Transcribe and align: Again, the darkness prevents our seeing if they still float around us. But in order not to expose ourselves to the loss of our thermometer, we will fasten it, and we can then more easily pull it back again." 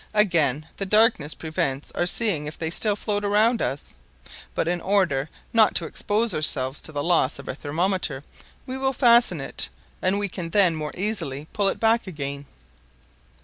Again, 0.15 0.67
the 0.77 0.85
darkness 0.87 1.35
prevents 1.35 1.91
our 1.91 2.07
seeing 2.07 2.47
if 2.47 2.57
they 2.57 2.71
still 2.71 2.95
float 2.95 3.23
around 3.23 3.61
us. 3.61 3.93
But 4.55 4.67
in 4.67 4.81
order 4.81 5.29
not 5.53 5.75
to 5.75 5.85
expose 5.85 6.33
ourselves 6.33 6.81
to 6.81 6.91
the 6.91 7.03
loss 7.03 7.37
of 7.37 7.47
our 7.47 7.53
thermometer, 7.53 8.23
we 8.65 8.77
will 8.79 8.93
fasten 8.93 9.39
it, 9.39 9.69
and 10.01 10.17
we 10.17 10.27
can 10.27 10.49
then 10.49 10.75
more 10.75 10.93
easily 10.97 11.47
pull 11.53 11.69
it 11.69 11.79
back 11.79 12.07
again." 12.07 12.47